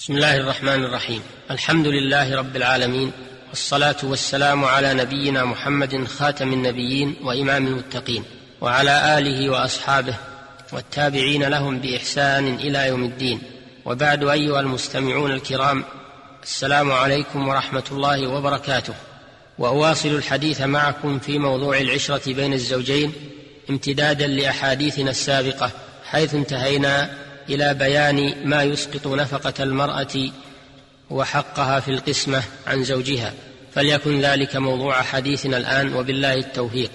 بسم 0.00 0.12
الله 0.12 0.36
الرحمن 0.36 0.84
الرحيم. 0.84 1.22
الحمد 1.50 1.86
لله 1.86 2.36
رب 2.36 2.56
العالمين 2.56 3.12
والصلاة 3.48 3.96
والسلام 4.02 4.64
على 4.64 4.94
نبينا 4.94 5.44
محمد 5.44 6.04
خاتم 6.04 6.52
النبيين 6.52 7.16
وإمام 7.22 7.66
المتقين 7.66 8.24
وعلى 8.60 9.18
آله 9.18 9.50
وأصحابه 9.50 10.14
والتابعين 10.72 11.44
لهم 11.44 11.78
بإحسان 11.78 12.54
إلى 12.54 12.86
يوم 12.86 13.04
الدين. 13.04 13.42
وبعد 13.84 14.24
أيها 14.24 14.60
المستمعون 14.60 15.30
الكرام 15.30 15.84
السلام 16.42 16.92
عليكم 16.92 17.48
ورحمة 17.48 17.84
الله 17.92 18.26
وبركاته. 18.26 18.94
وأواصل 19.58 20.08
الحديث 20.08 20.60
معكم 20.60 21.18
في 21.18 21.38
موضوع 21.38 21.78
العشرة 21.78 22.34
بين 22.34 22.52
الزوجين 22.52 23.12
امتدادا 23.70 24.26
لأحاديثنا 24.26 25.10
السابقة 25.10 25.70
حيث 26.04 26.34
انتهينا 26.34 27.10
إلى 27.50 27.74
بيان 27.74 28.34
ما 28.44 28.62
يسقط 28.62 29.06
نفقة 29.06 29.62
المرأة 29.62 30.30
وحقها 31.10 31.80
في 31.80 31.90
القسمة 31.90 32.42
عن 32.66 32.84
زوجها. 32.84 33.32
فليكن 33.74 34.20
ذلك 34.20 34.56
موضوع 34.56 35.02
حديثنا 35.02 35.56
الآن 35.56 35.94
وبالله 35.94 36.34
التوفيق. 36.34 36.90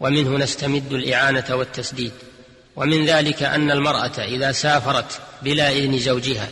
ومنه 0.00 0.38
نستمد 0.38 0.92
الإعانة 0.92 1.44
والتسديد. 1.50 2.12
ومن 2.76 3.06
ذلك 3.06 3.42
أن 3.42 3.70
المرأة 3.70 4.18
إذا 4.18 4.52
سافرت 4.52 5.20
بلا 5.42 5.70
إذن 5.70 5.98
زوجها 5.98 6.48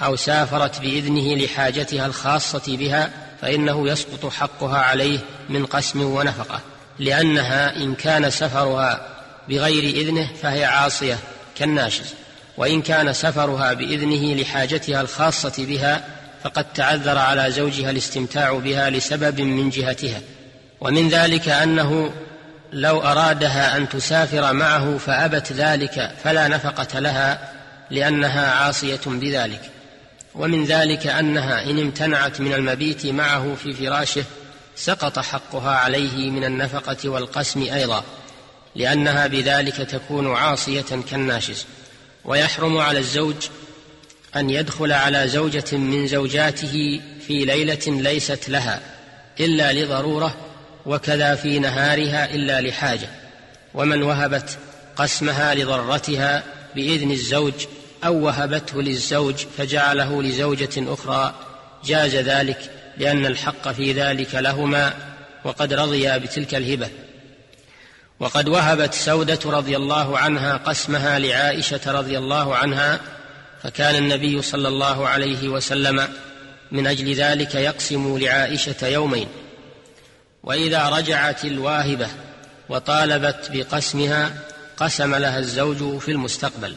أو 0.00 0.16
سافرت 0.16 0.80
بإذنه 0.80 1.36
لحاجتها 1.36 2.06
الخاصة 2.06 2.76
بها 2.76 3.10
فإنه 3.40 3.88
يسقط 3.88 4.32
حقها 4.32 4.78
عليه 4.78 5.18
من 5.48 5.66
قسم 5.66 6.02
ونفقة. 6.02 6.60
لأنها 6.98 7.76
إن 7.76 7.94
كان 7.94 8.30
سفرها 8.30 9.08
بغير 9.48 9.84
إذنه 9.84 10.30
فهي 10.42 10.64
عاصية 10.64 11.18
كالناشز. 11.56 12.14
وإن 12.56 12.82
كان 12.82 13.12
سفرها 13.12 13.72
بإذنه 13.72 14.34
لحاجتها 14.34 15.00
الخاصة 15.00 15.52
بها 15.58 16.04
فقد 16.44 16.72
تعذر 16.72 17.18
على 17.18 17.50
زوجها 17.50 17.90
الاستمتاع 17.90 18.52
بها 18.52 18.90
لسبب 18.90 19.40
من 19.40 19.70
جهتها. 19.70 20.20
ومن 20.80 21.08
ذلك 21.08 21.48
أنه 21.48 22.12
لو 22.72 23.00
أرادها 23.00 23.76
أن 23.76 23.88
تسافر 23.88 24.52
معه 24.52 24.98
فأبت 24.98 25.52
ذلك 25.52 26.10
فلا 26.24 26.48
نفقة 26.48 26.98
لها 26.98 27.52
لأنها 27.90 28.50
عاصية 28.50 29.00
بذلك. 29.06 29.60
ومن 30.34 30.64
ذلك 30.64 31.06
أنها 31.06 31.70
إن 31.70 31.78
امتنعت 31.78 32.40
من 32.40 32.52
المبيت 32.52 33.06
معه 33.06 33.54
في 33.62 33.72
فراشه 33.72 34.24
سقط 34.76 35.18
حقها 35.18 35.76
عليه 35.76 36.30
من 36.30 36.44
النفقة 36.44 37.08
والقسم 37.08 37.62
أيضا 37.62 38.04
لأنها 38.74 39.26
بذلك 39.26 39.76
تكون 39.76 40.34
عاصية 40.34 40.84
كالناشز. 41.10 41.66
ويحرم 42.26 42.78
على 42.78 42.98
الزوج 42.98 43.34
أن 44.36 44.50
يدخل 44.50 44.92
على 44.92 45.28
زوجة 45.28 45.76
من 45.76 46.06
زوجاته 46.06 47.00
في 47.26 47.44
ليلة 47.44 47.82
ليست 47.86 48.48
لها 48.48 48.80
إلا 49.40 49.72
لضرورة 49.72 50.36
وكذا 50.86 51.34
في 51.34 51.58
نهارها 51.58 52.34
إلا 52.34 52.60
لحاجة 52.60 53.08
ومن 53.74 54.02
وهبت 54.02 54.58
قسمها 54.96 55.54
لضرتها 55.54 56.42
بإذن 56.74 57.10
الزوج 57.10 57.54
أو 58.04 58.24
وهبته 58.24 58.82
للزوج 58.82 59.34
فجعله 59.58 60.22
لزوجة 60.22 60.92
أخرى 60.92 61.34
جاز 61.84 62.14
ذلك 62.14 62.70
لأن 62.98 63.26
الحق 63.26 63.68
في 63.68 63.92
ذلك 63.92 64.34
لهما 64.34 64.94
وقد 65.44 65.72
رضيا 65.72 66.16
بتلك 66.16 66.54
الهبة. 66.54 66.88
وقد 68.20 68.48
وهبت 68.48 68.94
سودة 68.94 69.38
رضي 69.44 69.76
الله 69.76 70.18
عنها 70.18 70.56
قسمها 70.56 71.18
لعائشة 71.18 71.80
رضي 71.86 72.18
الله 72.18 72.56
عنها 72.56 73.00
فكان 73.62 73.94
النبي 73.94 74.42
صلى 74.42 74.68
الله 74.68 75.08
عليه 75.08 75.48
وسلم 75.48 76.08
من 76.72 76.86
أجل 76.86 77.14
ذلك 77.14 77.54
يقسم 77.54 78.18
لعائشة 78.18 78.86
يومين. 78.86 79.28
وإذا 80.42 80.88
رجعت 80.88 81.44
الواهبة 81.44 82.08
وطالبت 82.68 83.50
بقسمها 83.52 84.34
قسم 84.76 85.14
لها 85.14 85.38
الزوج 85.38 85.98
في 85.98 86.10
المستقبل. 86.10 86.74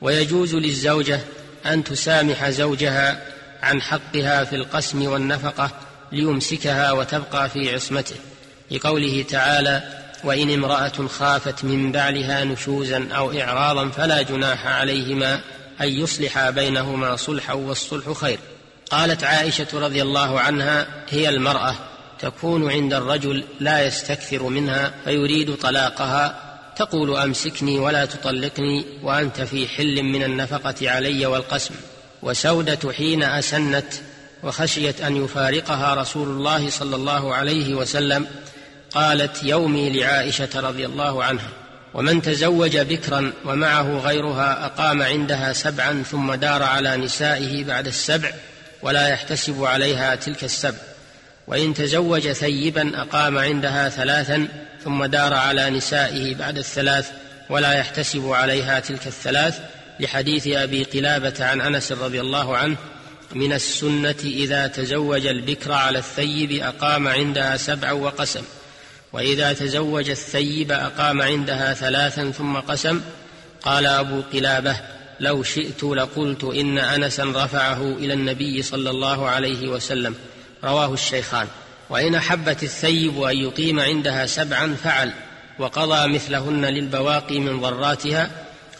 ويجوز 0.00 0.54
للزوجة 0.54 1.20
أن 1.66 1.84
تسامح 1.84 2.50
زوجها 2.50 3.22
عن 3.62 3.82
حقها 3.82 4.44
في 4.44 4.56
القسم 4.56 5.06
والنفقة 5.06 5.70
ليمسكها 6.12 6.92
وتبقى 6.92 7.50
في 7.50 7.74
عصمته 7.74 8.16
لقوله 8.70 9.22
تعالى 9.22 9.99
وإن 10.24 10.50
امرأة 10.50 11.08
خافت 11.08 11.64
من 11.64 11.92
بعلها 11.92 12.44
نشوزا 12.44 13.08
أو 13.16 13.32
إعراضا 13.40 13.88
فلا 13.88 14.22
جناح 14.22 14.66
عليهما 14.66 15.40
أن 15.80 15.88
يصلحا 15.88 16.50
بينهما 16.50 17.16
صلحا 17.16 17.52
والصلح 17.52 18.12
خير. 18.12 18.38
قالت 18.90 19.24
عائشة 19.24 19.66
رضي 19.74 20.02
الله 20.02 20.40
عنها 20.40 20.86
هي 21.08 21.28
المرأة 21.28 21.74
تكون 22.18 22.70
عند 22.70 22.94
الرجل 22.94 23.44
لا 23.60 23.86
يستكثر 23.86 24.42
منها 24.42 24.92
فيريد 25.04 25.56
طلاقها 25.56 26.50
تقول 26.76 27.16
أمسكني 27.16 27.78
ولا 27.78 28.04
تطلقني 28.04 28.84
وأنت 29.02 29.40
في 29.40 29.68
حل 29.68 30.02
من 30.02 30.22
النفقة 30.22 30.90
علي 30.90 31.26
والقسم. 31.26 31.74
وسودة 32.22 32.92
حين 32.92 33.22
أسنت 33.22 33.92
وخشيت 34.42 35.00
أن 35.00 35.24
يفارقها 35.24 35.94
رسول 35.94 36.28
الله 36.28 36.70
صلى 36.70 36.96
الله 36.96 37.34
عليه 37.34 37.74
وسلم 37.74 38.26
قالت 38.94 39.42
يومي 39.42 39.90
لعائشة 39.90 40.48
رضي 40.54 40.86
الله 40.86 41.24
عنها 41.24 41.48
ومن 41.94 42.22
تزوج 42.22 42.78
بكرا 42.78 43.32
ومعه 43.44 43.98
غيرها 43.98 44.66
أقام 44.66 45.02
عندها 45.02 45.52
سبعا 45.52 46.02
ثم 46.10 46.34
دار 46.34 46.62
على 46.62 46.96
نسائه 46.96 47.64
بعد 47.64 47.86
السبع 47.86 48.32
ولا 48.82 49.08
يحتسب 49.08 49.64
عليها 49.64 50.14
تلك 50.14 50.44
السبع. 50.44 50.78
وإن 51.46 51.74
تزوج 51.74 52.32
ثيبا 52.32 53.00
أقام 53.02 53.38
عندها 53.38 53.88
ثلاثا 53.88 54.48
ثم 54.84 55.04
دار 55.04 55.34
على 55.34 55.70
نسائه 55.70 56.34
بعد 56.34 56.58
الثلاث 56.58 57.10
ولا 57.50 57.72
يحتسب 57.72 58.30
عليها 58.30 58.80
تلك 58.80 59.06
الثلاث 59.06 59.58
لحديث 60.00 60.46
أبي 60.46 60.84
قلابة 60.84 61.34
عن 61.40 61.60
أنس 61.60 61.92
رضي 61.92 62.20
الله 62.20 62.56
عنه 62.56 62.76
من 63.34 63.52
السنة 63.52 64.16
إذا 64.24 64.66
تزوج 64.66 65.26
البكر 65.26 65.72
على 65.72 65.98
الثيب 65.98 66.62
أقام 66.62 67.08
عندها 67.08 67.56
سبعا 67.56 67.92
وقسم. 67.92 68.42
وإذا 69.12 69.52
تزوج 69.52 70.10
الثيب 70.10 70.72
أقام 70.72 71.22
عندها 71.22 71.74
ثلاثا 71.74 72.30
ثم 72.30 72.56
قسم 72.56 73.00
قال 73.62 73.86
أبو 73.86 74.20
قلابة 74.32 74.76
لو 75.20 75.42
شئت 75.42 75.82
لقلت 75.84 76.44
إن 76.44 76.78
أنسا 76.78 77.24
رفعه 77.24 77.82
إلى 77.82 78.14
النبي 78.14 78.62
صلى 78.62 78.90
الله 78.90 79.28
عليه 79.28 79.68
وسلم. 79.68 80.14
رواه 80.64 80.94
الشيخان 80.94 81.46
وإن 81.90 82.14
أحبت 82.14 82.62
الثيب 82.62 83.22
أن 83.22 83.36
يقيم 83.36 83.80
عندها 83.80 84.26
سبعا 84.26 84.76
فعل 84.84 85.12
وقضى 85.58 86.08
مثلهن 86.08 86.64
للبواقي 86.64 87.38
من 87.38 87.60
ضراتها 87.60 88.30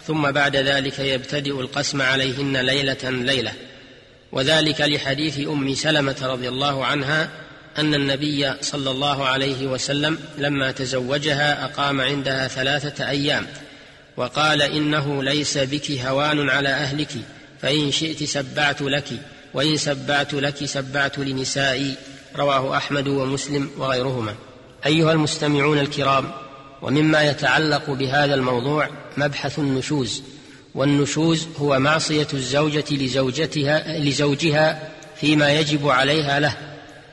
ثم 0.07 0.31
بعد 0.31 0.57
ذلك 0.57 0.99
يبتدئ 0.99 1.61
القسم 1.61 2.03
عليهن 2.03 2.57
ليلة 2.57 3.11
ليلة. 3.11 3.53
وذلك 4.33 4.81
لحديث 4.81 5.49
أم 5.49 5.75
سلمة 5.75 6.17
رضي 6.23 6.49
الله 6.49 6.85
عنها 6.85 7.31
أن 7.79 7.95
النبي 7.95 8.53
صلى 8.61 8.91
الله 8.91 9.25
عليه 9.25 9.67
وسلم 9.67 10.19
لما 10.39 10.71
تزوجها 10.71 11.65
أقام 11.65 12.01
عندها 12.01 12.49
ثلاثة 12.49 13.09
أيام 13.09 13.47
وقال 14.17 14.63
إنه 14.63 15.23
ليس 15.23 15.59
بك 15.59 15.91
هوان 15.91 16.51
على 16.51 16.69
أهلك 16.69 17.11
فإن 17.63 17.91
شئت 17.93 18.25
سبعت 18.25 18.83
لك 18.83 19.09
وإن 19.55 19.77
سبعت 19.77 20.35
لك 20.35 20.65
سبعت 20.65 21.19
لنسائي 21.19 21.95
رواه 22.37 22.77
أحمد 22.77 23.09
ومسلم 23.09 23.71
وغيرهما. 23.79 24.35
أيها 24.87 25.13
المستمعون 25.13 25.79
الكرام 25.79 26.33
ومما 26.83 27.23
يتعلق 27.23 27.91
بهذا 27.91 28.35
الموضوع 28.35 28.89
مبحث 29.17 29.59
النشوز 29.59 30.23
والنشوز 30.75 31.49
هو 31.59 31.79
معصية 31.79 32.29
الزوجة 32.35 32.85
لزوجتها 32.91 33.99
لزوجها 33.99 34.89
فيما 35.21 35.53
يجب 35.53 35.89
عليها 35.89 36.41
له. 36.41 36.70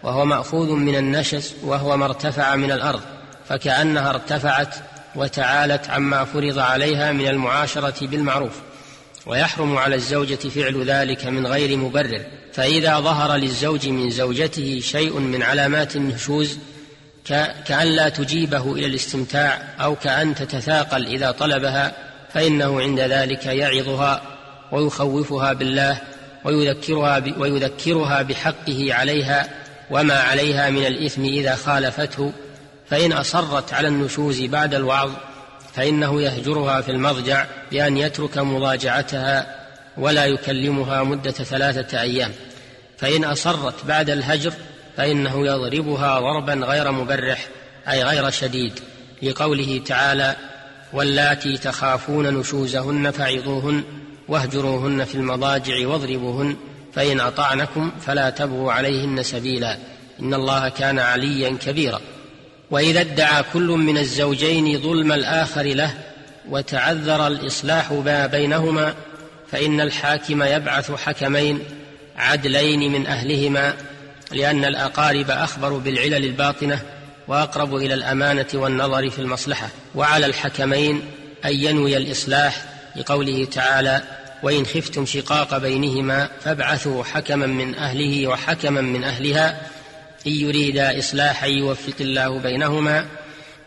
وهو 0.07 0.25
مأخوذ 0.25 0.71
من 0.71 0.95
النشز 0.95 1.53
وهو 1.63 1.97
ما 1.97 2.05
ارتفع 2.05 2.55
من 2.55 2.71
الأرض 2.71 3.01
فكأنها 3.49 4.09
ارتفعت 4.09 4.75
وتعالت 5.15 5.89
عما 5.89 6.23
فرض 6.23 6.59
عليها 6.59 7.11
من 7.11 7.27
المعاشرة 7.27 8.07
بالمعروف. 8.07 8.51
ويحرم 9.25 9.77
على 9.77 9.95
الزوجة 9.95 10.35
فعل 10.35 10.83
ذلك 10.85 11.25
من 11.25 11.47
غير 11.47 11.77
مبرر 11.77 12.21
فإذا 12.53 12.99
ظهر 12.99 13.35
للزوج 13.35 13.87
من 13.87 14.09
زوجته 14.09 14.79
شيء 14.79 15.19
من 15.19 15.43
علامات 15.43 15.95
النشوز 15.95 16.59
كأن 17.65 17.87
لا 17.87 18.09
تجيبه 18.09 18.73
إلى 18.73 18.85
الاستمتاع 18.85 19.61
أو 19.79 19.95
كأن 19.95 20.35
تتثاقل 20.35 21.05
إذا 21.05 21.31
طلبها 21.31 21.93
فإنه 22.33 22.81
عند 22.81 22.99
ذلك 22.99 23.45
يعظها 23.45 24.21
ويخوفها 24.71 25.53
بالله 25.53 26.01
ويذكرها 26.45 27.23
ويذكرها 27.37 28.21
بحقه 28.21 28.93
عليها 28.93 29.66
وما 29.91 30.19
عليها 30.19 30.69
من 30.69 30.85
الإثم 30.85 31.23
إذا 31.23 31.55
خالفته 31.55 32.31
فإن 32.89 33.13
أصرت 33.13 33.73
على 33.73 33.87
النشوز 33.87 34.41
بعد 34.41 34.73
الوعظ 34.73 35.11
فإنه 35.73 36.21
يهجرها 36.21 36.81
في 36.81 36.91
المضجع 36.91 37.45
بأن 37.71 37.97
يترك 37.97 38.37
مضاجعتها 38.37 39.55
ولا 39.97 40.25
يكلمها 40.25 41.03
مدة 41.03 41.31
ثلاثة 41.31 42.01
أيام. 42.01 42.31
فإن 42.97 43.23
أصرت 43.23 43.85
بعد 43.85 44.09
الهجر 44.09 44.53
فإنه 44.97 45.47
يضربها 45.47 46.19
ضربا 46.19 46.53
غير 46.53 46.91
مبرح 46.91 47.47
أي 47.87 48.03
غير 48.03 48.29
شديد 48.29 48.79
لقوله 49.21 49.81
تعالى 49.85 50.35
واللاتي 50.93 51.57
تخافون 51.57 52.33
نشوزهن 52.33 53.11
فعظوهن 53.11 53.83
واهجروهن 54.27 55.05
في 55.05 55.15
المضاجع 55.15 55.87
واضربوهن 55.87 56.57
فإن 56.93 57.19
أطعنكم 57.19 57.91
فلا 58.05 58.29
تبغوا 58.29 58.73
عليهن 58.73 59.23
سبيلا 59.23 59.77
إن 60.19 60.33
الله 60.33 60.69
كان 60.69 60.99
عليا 60.99 61.57
كبيرا. 61.65 62.01
وإذا 62.71 63.01
ادعى 63.01 63.43
كل 63.53 63.67
من 63.67 63.97
الزوجين 63.97 64.79
ظلم 64.81 65.11
الآخر 65.11 65.63
له 65.63 65.93
وتعذر 66.49 67.27
الإصلاح 67.27 67.91
ما 67.91 68.25
بينهما 68.25 68.93
فإن 69.51 69.81
الحاكم 69.81 70.43
يبعث 70.43 70.91
حكمين 70.91 71.59
عدلين 72.17 72.91
من 72.91 73.07
أهلهما 73.07 73.73
لأن 74.31 74.65
الأقارب 74.65 75.31
أخبر 75.31 75.69
بالعلل 75.69 76.25
الباطنة 76.25 76.79
وأقرب 77.27 77.75
إلى 77.75 77.93
الأمانة 77.93 78.47
والنظر 78.53 79.09
في 79.09 79.19
المصلحة. 79.19 79.69
وعلى 79.95 80.25
الحكمين 80.25 81.01
أن 81.45 81.53
ينوي 81.53 81.97
الإصلاح 81.97 82.65
لقوله 82.95 83.45
تعالى 83.45 84.01
وإن 84.43 84.65
خفتم 84.65 85.05
شقاق 85.05 85.57
بينهما 85.57 86.29
فابعثوا 86.43 87.03
حكما 87.03 87.45
من 87.45 87.75
أهله 87.75 88.27
وحكما 88.27 88.81
من 88.81 89.03
أهلها 89.03 89.61
إن 90.27 90.31
يريدا 90.31 90.99
إصلاحا 90.99 91.47
يوفق 91.47 91.93
الله 92.01 92.39
بينهما 92.39 93.05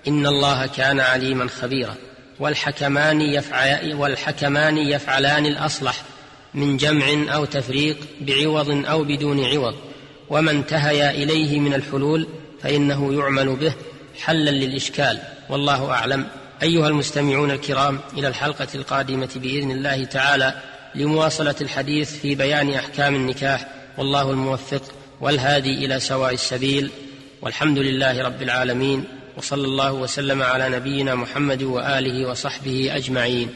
إن 0.08 0.26
الله 0.26 0.66
كان 0.66 1.00
عليما 1.00 1.48
خبيرا. 1.48 1.94
والحكمان 2.40 3.42
والحكمان 3.94 4.78
يفعلان 4.78 5.46
الأصلح 5.46 6.02
من 6.54 6.76
جمع 6.76 7.34
أو 7.34 7.44
تفريق 7.44 7.96
بعوض 8.20 8.86
أو 8.86 9.04
بدون 9.04 9.44
عوض. 9.44 9.74
وما 10.28 10.50
انتهيا 10.50 11.10
إليه 11.10 11.60
من 11.60 11.74
الحلول 11.74 12.26
فإنه 12.62 13.14
يعمل 13.14 13.56
به 13.56 13.72
حلا 14.20 14.50
للإشكال. 14.50 15.18
والله 15.48 15.90
أعلم. 15.90 16.26
أيها 16.62 16.88
المستمعون 16.88 17.50
الكرام 17.50 18.00
إلى 18.18 18.28
الحلقة 18.28 18.68
القادمة 18.74 19.28
بإذن 19.36 19.70
الله 19.70 20.04
تعالى 20.04 20.54
لمواصلة 20.94 21.54
الحديث 21.60 22.18
في 22.18 22.34
بيان 22.34 22.70
أحكام 22.70 23.14
النكاح 23.14 23.66
والله 23.98 24.30
الموفق 24.30 24.82
والهادي 25.20 25.84
إلى 25.84 26.00
سواء 26.00 26.34
السبيل. 26.34 26.90
والحمد 27.42 27.78
لله 27.78 28.22
رب 28.22 28.42
العالمين 28.42 29.04
وصلى 29.36 29.64
الله 29.66 29.92
وسلم 29.92 30.42
على 30.42 30.68
نبينا 30.68 31.14
محمد 31.14 31.62
وآله 31.62 32.28
وصحبه 32.30 32.96
أجمعين. 32.96 33.48